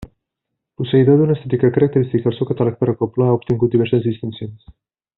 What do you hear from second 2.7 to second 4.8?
per a cobla ha obtingut diverses distincions.